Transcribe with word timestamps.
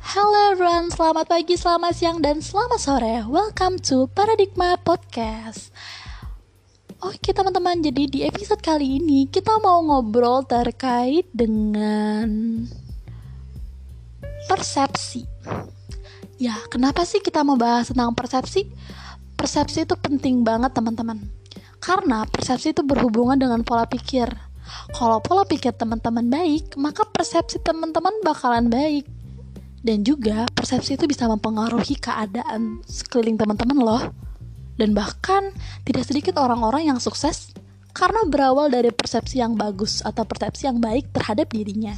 Halo 0.00 0.56
everyone, 0.56 0.88
selamat 0.88 1.28
pagi, 1.28 1.60
selamat 1.60 1.92
siang, 1.92 2.24
dan 2.24 2.40
selamat 2.40 2.80
sore. 2.80 3.20
Welcome 3.28 3.76
to 3.84 4.08
Paradigma 4.08 4.80
Podcast. 4.80 5.68
Oke 7.04 7.36
teman-teman, 7.36 7.84
jadi 7.84 8.08
di 8.08 8.24
episode 8.24 8.64
kali 8.64 8.96
ini 8.96 9.28
kita 9.28 9.60
mau 9.60 9.84
ngobrol 9.84 10.40
terkait 10.48 11.28
dengan 11.36 12.64
persepsi. 14.48 15.28
Ya, 16.40 16.56
kenapa 16.72 17.04
sih 17.04 17.20
kita 17.20 17.44
mau 17.44 17.60
bahas 17.60 17.92
tentang 17.92 18.16
persepsi? 18.16 18.72
Persepsi 19.36 19.84
itu 19.84 20.00
penting 20.00 20.40
banget 20.40 20.72
teman-teman. 20.72 21.28
Karena 21.76 22.24
persepsi 22.24 22.72
itu 22.72 22.80
berhubungan 22.80 23.36
dengan 23.36 23.60
pola 23.60 23.84
pikir. 23.84 24.32
Kalau 24.96 25.20
pola 25.20 25.44
pikir 25.44 25.76
teman-teman 25.76 26.24
baik, 26.32 26.72
maka 26.80 27.04
persepsi 27.04 27.60
teman-teman 27.60 28.16
bakalan 28.24 28.72
baik 28.72 29.19
dan 29.80 30.04
juga 30.04 30.44
persepsi 30.52 31.00
itu 31.00 31.08
bisa 31.08 31.24
mempengaruhi 31.24 31.96
keadaan 31.96 32.84
sekeliling 32.84 33.40
teman-teman 33.40 33.78
loh. 33.80 34.02
Dan 34.76 34.96
bahkan 34.96 35.52
tidak 35.84 36.08
sedikit 36.08 36.40
orang-orang 36.40 36.88
yang 36.88 36.98
sukses 37.00 37.52
karena 37.92 38.24
berawal 38.24 38.72
dari 38.72 38.88
persepsi 38.88 39.40
yang 39.40 39.52
bagus 39.52 40.00
atau 40.00 40.24
persepsi 40.24 40.68
yang 40.68 40.80
baik 40.80 41.12
terhadap 41.12 41.52
dirinya. 41.52 41.92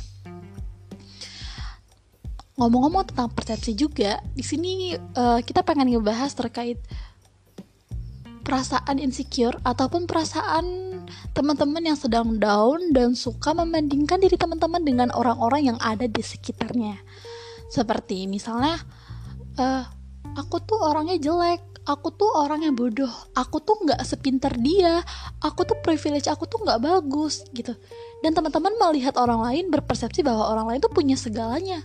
Ngomong-ngomong 2.59 3.07
tentang 3.15 3.31
persepsi 3.31 3.75
juga, 3.75 4.19
di 4.35 4.43
sini 4.43 4.95
uh, 4.95 5.41
kita 5.43 5.63
pengen 5.63 5.95
ngebahas 5.95 6.35
terkait 6.35 6.79
perasaan 8.43 8.99
insecure 8.99 9.55
ataupun 9.63 10.11
perasaan 10.11 10.67
teman-teman 11.35 11.83
yang 11.87 11.99
sedang 11.99 12.39
down 12.43 12.91
dan 12.91 13.15
suka 13.15 13.55
membandingkan 13.55 14.19
diri 14.19 14.35
teman-teman 14.35 14.83
dengan 14.83 15.09
orang-orang 15.15 15.75
yang 15.75 15.79
ada 15.79 16.11
di 16.11 16.23
sekitarnya 16.23 16.99
seperti 17.73 18.29
misalnya 18.29 18.77
uh, 19.57 19.85
aku 20.37 20.61
tuh 20.61 20.77
orangnya 20.85 21.17
jelek 21.17 21.73
aku 21.89 22.13
tuh 22.15 22.31
orangnya 22.37 22.71
bodoh 22.71 23.11
aku 23.33 23.59
tuh 23.65 23.81
nggak 23.83 24.05
sepinter 24.05 24.53
dia 24.61 25.01
aku 25.43 25.67
tuh 25.67 25.81
privilege 25.83 26.31
aku 26.31 26.47
tuh 26.47 26.63
nggak 26.63 26.79
bagus 26.79 27.43
gitu. 27.51 27.75
Dan 28.23 28.39
teman-teman 28.39 28.71
melihat 28.79 29.19
orang 29.19 29.43
lain 29.43 29.65
berpersepsi 29.75 30.23
bahwa 30.23 30.47
orang 30.47 30.71
lain 30.71 30.81
tuh 30.81 30.95
punya 30.95 31.19
segalanya. 31.19 31.83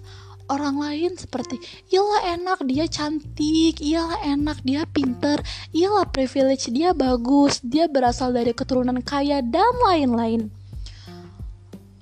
Orang 0.47 0.79
lain 0.79 1.11
seperti 1.19 1.59
iyalah 1.91 2.23
enak 2.39 2.63
dia 2.63 2.87
cantik 2.87 3.83
iyalah 3.83 4.15
enak 4.23 4.63
dia 4.63 4.87
pinter 4.87 5.43
iyalah 5.75 6.07
privilege 6.07 6.71
dia 6.71 6.95
bagus 6.95 7.59
dia 7.59 7.91
berasal 7.91 8.31
dari 8.31 8.55
keturunan 8.55 9.03
kaya 9.03 9.43
dan 9.43 9.75
lain-lain. 9.83 10.47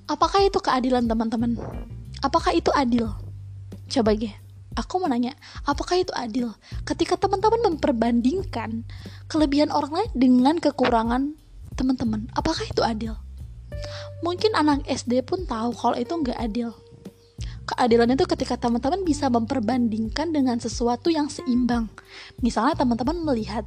Apakah 0.06 0.46
itu 0.46 0.62
keadilan 0.62 1.10
teman-teman? 1.10 1.58
Apakah 2.22 2.54
itu 2.54 2.70
adil 2.70 3.10
Coba 3.86 4.10
ya, 4.12 4.34
aku 4.74 4.98
mau 4.98 5.08
nanya, 5.08 5.32
apakah 5.62 6.02
itu 6.02 6.12
adil 6.12 6.52
ketika 6.82 7.14
teman-teman 7.16 7.74
memperbandingkan 7.74 8.82
kelebihan 9.30 9.70
orang 9.70 10.04
lain 10.04 10.10
dengan 10.14 10.56
kekurangan 10.58 11.38
teman-teman? 11.78 12.26
Apakah 12.34 12.66
itu 12.66 12.82
adil? 12.82 13.14
Mungkin 14.24 14.56
anak 14.56 14.84
SD 14.88 15.22
pun 15.22 15.46
tahu 15.46 15.70
kalau 15.76 15.96
itu 15.96 16.12
nggak 16.12 16.38
adil. 16.40 16.74
Keadilan 17.66 18.14
itu 18.14 18.24
ketika 18.30 18.54
teman-teman 18.54 19.02
bisa 19.02 19.26
memperbandingkan 19.26 20.30
dengan 20.30 20.62
sesuatu 20.62 21.10
yang 21.10 21.26
seimbang. 21.26 21.90
Misalnya 22.38 22.78
teman-teman 22.78 23.26
melihat 23.26 23.66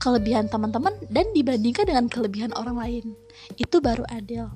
kelebihan 0.00 0.48
teman-teman 0.48 0.96
dan 1.12 1.28
dibandingkan 1.36 1.84
dengan 1.84 2.08
kelebihan 2.08 2.52
orang 2.56 2.76
lain. 2.80 3.04
Itu 3.60 3.84
baru 3.84 4.08
adil. 4.08 4.48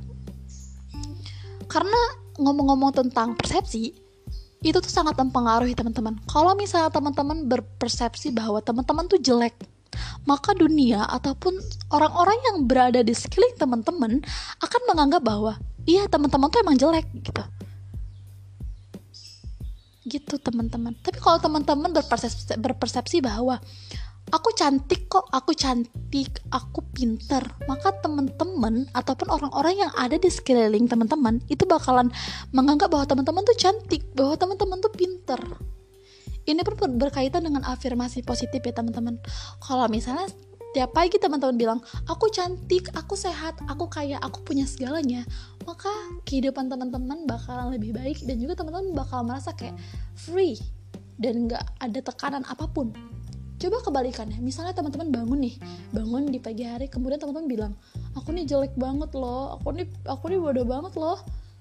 Karena 1.68 2.00
ngomong-ngomong 2.40 2.96
tentang 2.96 3.36
persepsi, 3.36 3.92
itu 4.58 4.78
tuh 4.82 4.90
sangat 4.90 5.14
mempengaruhi 5.14 5.74
teman-teman. 5.74 6.18
Kalau 6.26 6.58
misalnya 6.58 6.90
teman-teman 6.90 7.46
berpersepsi 7.46 8.34
bahwa 8.34 8.58
teman-teman 8.58 9.06
tuh 9.06 9.22
jelek, 9.22 9.54
maka 10.26 10.50
dunia 10.52 11.06
ataupun 11.06 11.54
orang-orang 11.94 12.38
yang 12.42 12.56
berada 12.66 13.00
di 13.00 13.14
sekeliling 13.14 13.54
teman-teman 13.54 14.12
akan 14.60 14.80
menganggap 14.90 15.22
bahwa 15.22 15.56
iya 15.86 16.10
teman-teman 16.10 16.50
tuh 16.50 16.60
emang 16.66 16.76
jelek 16.76 17.06
gitu. 17.22 17.42
Gitu 20.08 20.34
teman-teman. 20.42 20.96
Tapi 21.04 21.22
kalau 21.22 21.38
teman-teman 21.38 21.94
berpersepsi, 21.94 23.22
bahwa 23.22 23.62
aku 24.28 24.52
cantik 24.52 25.08
kok, 25.08 25.26
aku 25.32 25.52
cantik, 25.56 26.40
aku 26.52 26.84
pinter. 26.92 27.40
Maka 27.68 27.92
teman-teman 28.00 28.88
ataupun 28.92 29.28
orang-orang 29.32 29.88
yang 29.88 29.92
ada 29.96 30.16
di 30.20 30.28
sekeliling 30.28 30.88
teman-teman 30.88 31.40
itu 31.48 31.64
bakalan 31.64 32.12
menganggap 32.52 32.92
bahwa 32.92 33.08
teman-teman 33.08 33.42
tuh 33.44 33.56
cantik, 33.56 34.04
bahwa 34.12 34.36
teman-teman 34.36 34.78
tuh 34.80 34.92
pinter. 34.92 35.40
Ini 36.48 36.64
pun 36.64 36.96
berkaitan 36.96 37.44
dengan 37.44 37.60
afirmasi 37.68 38.24
positif 38.24 38.64
ya 38.64 38.72
teman-teman. 38.72 39.20
Kalau 39.60 39.84
misalnya 39.92 40.32
tiap 40.72 40.96
pagi 40.96 41.20
teman-teman 41.20 41.56
bilang, 41.56 41.80
aku 42.08 42.32
cantik, 42.32 42.88
aku 42.96 43.16
sehat, 43.16 43.60
aku 43.68 43.88
kaya, 43.88 44.16
aku 44.24 44.40
punya 44.44 44.64
segalanya, 44.64 45.28
maka 45.68 45.92
kehidupan 46.24 46.72
teman-teman 46.72 47.28
bakalan 47.28 47.76
lebih 47.76 47.92
baik 47.92 48.24
dan 48.24 48.40
juga 48.40 48.64
teman-teman 48.64 48.96
bakal 48.96 49.24
merasa 49.28 49.52
kayak 49.52 49.76
free 50.16 50.56
dan 51.18 51.50
nggak 51.50 51.64
ada 51.82 52.00
tekanan 52.00 52.46
apa 52.46 52.64
pun 52.70 52.94
coba 53.58 53.82
kebalikannya 53.82 54.38
misalnya 54.38 54.70
teman-teman 54.70 55.10
bangun 55.10 55.38
nih 55.42 55.54
bangun 55.90 56.30
di 56.30 56.38
pagi 56.38 56.62
hari 56.62 56.86
kemudian 56.86 57.18
teman-teman 57.18 57.50
bilang 57.50 57.72
aku 58.14 58.30
nih 58.30 58.46
jelek 58.46 58.72
banget 58.78 59.10
loh 59.18 59.58
aku 59.58 59.74
nih 59.74 59.86
aku 60.06 60.30
nih 60.30 60.38
bodoh 60.38 60.66
banget 60.66 60.94
loh. 60.94 61.18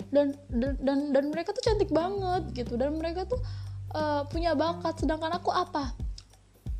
Dan 0.08 0.40
dan 0.47 0.80
dan, 0.80 1.12
dan 1.12 1.24
mereka 1.35 1.52
tuh 1.52 1.63
cantik 1.68 1.91
banget 1.91 2.47
gitu 2.56 2.80
dan 2.80 2.96
mereka 2.96 3.28
tuh 3.28 3.44
uh, 3.91 4.24
punya 4.31 4.56
bakat. 4.56 4.96
Sedangkan 5.03 5.35
aku 5.35 5.52
apa? 5.52 5.91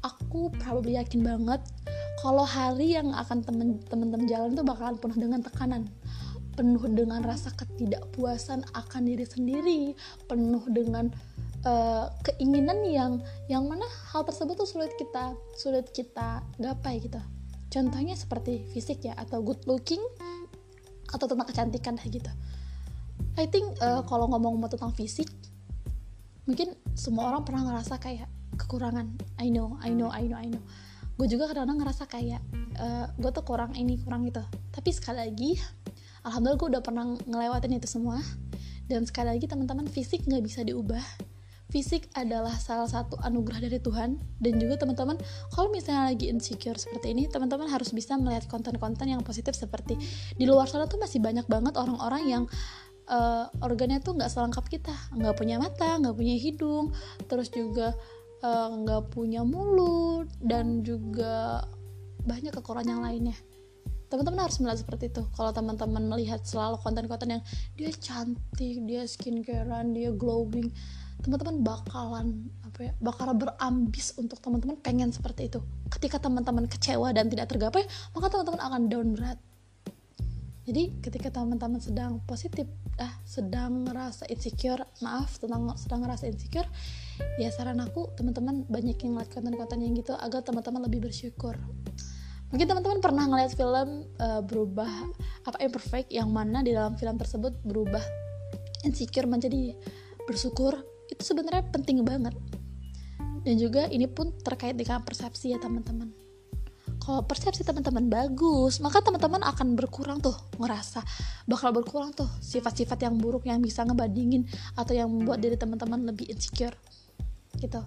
Aku 0.06 0.48
probably 0.64 0.96
yakin 0.96 1.26
banget 1.26 1.60
kalau 2.24 2.48
hari 2.48 2.96
yang 2.96 3.12
akan 3.12 3.44
temen-temen 3.44 4.24
jalan 4.32 4.56
itu 4.56 4.64
bakalan 4.64 4.96
penuh 4.96 5.18
dengan 5.20 5.44
tekanan. 5.44 5.92
Penuh 6.56 6.82
dengan 6.90 7.22
rasa 7.22 7.52
ketidakpuasan 7.54 8.66
akan 8.74 9.02
diri 9.06 9.26
sendiri 9.28 9.82
penuh 10.26 10.64
dengan 10.72 11.12
uh, 11.68 12.06
keinginan 12.24 12.80
yang 12.88 13.20
yang 13.52 13.68
mana 13.68 13.84
hal 14.16 14.24
tersebut 14.24 14.56
tuh 14.56 14.70
sulit 14.70 14.96
kita 14.96 15.36
sulit 15.60 15.92
kita 15.92 16.42
gapai 16.56 17.04
gitu. 17.04 17.20
Contohnya 17.68 18.16
seperti 18.16 18.64
fisik 18.72 19.04
ya 19.04 19.14
atau 19.20 19.44
good 19.44 19.60
looking 19.68 20.00
atau 21.12 21.28
tentang 21.28 21.48
kecantikan 21.48 22.00
gitu. 22.08 22.32
I 23.38 23.46
think 23.46 23.78
uh, 23.84 24.02
kalau 24.08 24.32
ngomong-ngomong 24.32 24.72
tentang 24.72 24.96
fisik 24.96 25.30
mungkin 26.48 26.72
semua 26.96 27.28
orang 27.28 27.44
pernah 27.44 27.68
ngerasa 27.68 28.00
kayak 28.00 28.32
kekurangan. 28.56 29.20
I 29.38 29.52
know 29.52 29.76
I 29.84 29.92
know 29.92 30.10
I 30.10 30.26
know 30.26 30.40
I 30.40 30.48
know. 30.48 30.64
Gue 31.20 31.28
juga 31.28 31.50
kadang-kadang 31.50 31.82
ngerasa 31.84 32.04
kayak 32.08 32.42
uh, 32.80 33.06
gue 33.20 33.32
tuh 33.36 33.44
kurang 33.44 33.76
ini 33.76 34.00
kurang 34.00 34.24
itu. 34.24 34.42
Tapi 34.72 34.90
sekali 34.96 35.28
lagi 35.28 35.52
alhamdulillah 36.24 36.60
gue 36.60 36.70
udah 36.78 36.84
pernah 36.84 37.06
ngelewatin 37.28 37.78
itu 37.78 37.90
semua. 37.92 38.24
Dan 38.88 39.04
sekali 39.04 39.36
lagi 39.36 39.52
teman-teman 39.52 39.92
fisik 39.92 40.24
nggak 40.24 40.48
bisa 40.48 40.64
diubah 40.64 41.27
fisik 41.68 42.08
adalah 42.16 42.56
salah 42.56 42.88
satu 42.88 43.20
anugerah 43.20 43.68
dari 43.68 43.80
Tuhan. 43.80 44.20
Dan 44.40 44.60
juga 44.60 44.80
teman-teman 44.80 45.20
kalau 45.52 45.68
misalnya 45.72 46.12
lagi 46.12 46.32
insecure 46.32 46.80
seperti 46.80 47.12
ini 47.12 47.28
teman-teman 47.28 47.68
harus 47.68 47.92
bisa 47.92 48.16
melihat 48.16 48.48
konten-konten 48.48 49.08
yang 49.12 49.22
positif 49.24 49.56
seperti 49.56 50.00
di 50.36 50.46
luar 50.48 50.72
sana 50.72 50.88
tuh 50.88 51.00
masih 51.00 51.20
banyak 51.20 51.44
banget 51.52 51.76
orang-orang 51.76 52.24
yang 52.28 52.44
uh, 53.12 53.52
organnya 53.60 54.00
tuh 54.00 54.16
nggak 54.16 54.32
selengkap 54.32 54.66
kita. 54.72 54.96
Nggak 55.16 55.36
punya 55.36 55.60
mata 55.60 56.00
nggak 56.00 56.16
punya 56.16 56.36
hidung 56.40 56.96
terus 57.28 57.52
juga 57.52 57.92
eh, 58.38 58.70
nggak 58.70 59.04
uh, 59.04 59.10
punya 59.10 59.42
mulut 59.42 60.30
dan 60.40 60.86
juga 60.86 61.66
banyak 62.24 62.56
kekurangan 62.56 62.88
yang 62.88 63.04
lainnya. 63.04 63.38
Teman-teman 64.08 64.48
harus 64.48 64.64
melihat 64.64 64.80
seperti 64.88 65.12
itu. 65.12 65.28
Kalau 65.36 65.52
teman-teman 65.52 66.08
melihat 66.08 66.40
selalu 66.48 66.80
konten-konten 66.80 67.28
yang 67.28 67.44
dia 67.76 67.92
cantik 67.92 68.88
dia 68.88 69.04
skincarean 69.04 69.92
dia 69.92 70.16
glowing 70.16 70.72
teman-teman 71.24 71.66
bakalan 71.66 72.28
apa 72.62 72.80
ya 72.90 72.92
bakal 73.02 73.34
berambis 73.34 74.14
untuk 74.22 74.38
teman-teman 74.38 74.78
pengen 74.80 75.10
seperti 75.10 75.50
itu. 75.50 75.60
Ketika 75.90 76.22
teman-teman 76.22 76.70
kecewa 76.70 77.10
dan 77.16 77.28
tidak 77.32 77.50
tergapai 77.50 77.84
maka 78.14 78.28
teman-teman 78.30 78.62
akan 78.62 78.82
down 78.90 79.08
berat. 79.18 79.40
Jadi 80.68 81.00
ketika 81.00 81.32
teman-teman 81.32 81.80
sedang 81.80 82.20
positif 82.28 82.68
ah 83.00 83.14
sedang 83.24 83.88
ngerasa 83.88 84.28
insecure 84.28 84.84
maaf 85.00 85.40
tentang 85.40 85.72
sedang 85.80 86.04
ngerasa 86.04 86.28
insecure 86.28 86.68
ya 87.40 87.48
saran 87.56 87.80
aku 87.80 88.12
teman-teman 88.20 88.68
banyak 88.68 89.00
yang 89.00 89.16
ngeliat 89.16 89.32
konten-konten 89.32 89.80
yang 89.80 89.96
gitu 89.96 90.12
agar 90.20 90.44
teman-teman 90.44 90.84
lebih 90.84 91.08
bersyukur. 91.08 91.56
Mungkin 92.52 92.68
teman-teman 92.68 93.00
pernah 93.00 93.28
ngeliat 93.28 93.52
film 93.56 94.08
uh, 94.20 94.44
berubah 94.44 94.92
apa 95.48 95.58
imperfect 95.64 96.12
yang 96.12 96.32
mana 96.32 96.64
di 96.64 96.76
dalam 96.76 97.00
film 97.00 97.16
tersebut 97.16 97.64
berubah 97.64 98.04
insecure 98.84 99.28
menjadi 99.28 99.72
bersyukur 100.28 100.84
itu 101.08 101.22
sebenarnya 101.24 101.64
penting 101.72 102.04
banget. 102.04 102.36
Dan 103.44 103.56
juga 103.56 103.88
ini 103.88 104.08
pun 104.12 104.36
terkait 104.44 104.76
dengan 104.76 105.00
persepsi 105.04 105.56
ya 105.56 105.60
teman-teman. 105.60 106.12
Kalau 107.00 107.24
persepsi 107.24 107.64
teman-teman 107.64 108.12
bagus 108.12 108.84
maka 108.84 109.00
teman-teman 109.00 109.40
akan 109.40 109.80
berkurang 109.80 110.20
tuh 110.20 110.36
ngerasa 110.60 111.00
bakal 111.48 111.72
berkurang 111.72 112.12
tuh 112.12 112.28
sifat-sifat 112.44 113.08
yang 113.08 113.16
buruk 113.16 113.48
yang 113.48 113.64
bisa 113.64 113.88
ngebandingin 113.88 114.44
atau 114.76 114.92
yang 114.92 115.08
membuat 115.08 115.40
diri 115.40 115.56
teman-teman 115.56 116.04
lebih 116.04 116.28
insecure 116.28 116.76
gitu. 117.56 117.80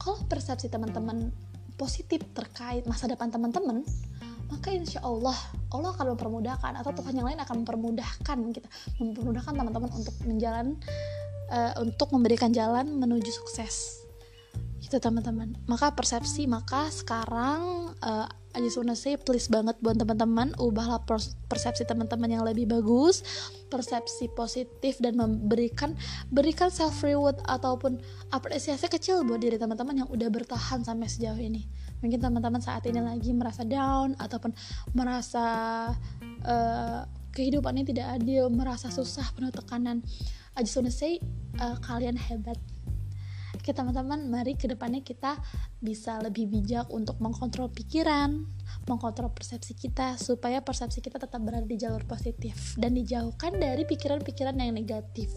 Kalau 0.00 0.24
persepsi 0.24 0.72
teman-teman 0.72 1.28
positif 1.76 2.24
terkait 2.32 2.88
masa 2.88 3.04
depan 3.04 3.28
teman-teman 3.28 3.84
maka 4.48 4.72
insya 4.72 5.04
Allah 5.04 5.36
Allah 5.68 5.92
akan 5.92 6.16
mempermudahkan 6.16 6.72
atau 6.80 6.90
Tuhan 6.96 7.12
yang 7.12 7.28
lain 7.28 7.40
akan 7.44 7.62
mempermudahkan 7.62 8.36
kita 8.56 8.68
mempermudahkan 8.96 9.52
teman-teman 9.52 9.90
untuk 9.92 10.14
menjalan 10.24 10.80
uh, 11.50 11.72
untuk 11.80 12.12
memberikan 12.12 12.52
jalan 12.52 12.96
menuju 12.96 13.28
sukses. 13.32 14.04
Itu 14.78 14.96
teman-teman. 15.02 15.58
Maka 15.68 15.92
persepsi 15.92 16.48
maka 16.48 16.88
sekarang 16.88 17.92
uh, 18.00 18.26
I 18.56 18.64
just 18.64 18.80
wanna 18.80 18.96
say 18.96 19.20
please 19.20 19.46
banget 19.46 19.76
buat 19.84 20.00
teman-teman 20.00 20.56
ubahlah 20.56 21.04
persepsi 21.46 21.84
teman-teman 21.84 22.32
yang 22.32 22.42
lebih 22.42 22.64
bagus 22.64 23.20
persepsi 23.68 24.32
positif 24.32 24.96
dan 24.98 25.20
memberikan 25.20 25.92
berikan 26.32 26.72
self 26.72 27.04
reward 27.04 27.36
ataupun 27.44 28.00
apresiasi 28.32 28.88
kecil 28.88 29.22
buat 29.28 29.44
diri 29.44 29.60
teman-teman 29.60 30.02
yang 30.02 30.08
udah 30.08 30.32
bertahan 30.32 30.80
sampai 30.80 31.06
sejauh 31.06 31.36
ini. 31.36 31.68
Mungkin 32.00 32.18
teman-teman 32.18 32.62
saat 32.64 32.82
ini 32.88 32.98
lagi 32.98 33.30
merasa 33.36 33.62
down 33.68 34.16
ataupun 34.16 34.56
merasa 34.96 35.44
uh, 36.42 37.02
kehidupan 37.38 37.78
ini 37.78 37.94
tidak 37.94 38.18
adil 38.18 38.50
merasa 38.50 38.90
susah 38.90 39.30
penuh 39.38 39.54
tekanan 39.54 40.02
I 40.58 40.66
just 40.66 40.74
wanna 40.74 40.90
say 40.90 41.22
uh, 41.62 41.78
kalian 41.78 42.18
hebat 42.18 42.58
Oke 43.68 43.76
teman-teman, 43.76 44.32
mari 44.32 44.56
ke 44.56 44.64
depannya 44.64 45.04
kita 45.04 45.36
bisa 45.76 46.16
lebih 46.24 46.48
bijak 46.48 46.88
untuk 46.88 47.20
mengkontrol 47.20 47.68
pikiran, 47.68 48.48
mengkontrol 48.88 49.28
persepsi 49.28 49.76
kita 49.76 50.16
supaya 50.16 50.64
persepsi 50.64 51.04
kita 51.04 51.20
tetap 51.20 51.36
berada 51.44 51.68
di 51.68 51.76
jalur 51.76 52.00
positif 52.08 52.80
dan 52.80 52.96
dijauhkan 52.96 53.60
dari 53.60 53.84
pikiran-pikiran 53.84 54.56
yang 54.56 54.72
negatif. 54.72 55.28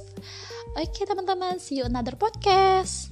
Oke 0.80 1.04
teman-teman, 1.04 1.60
see 1.60 1.84
you 1.84 1.88
another 1.88 2.16
podcast. 2.16 3.11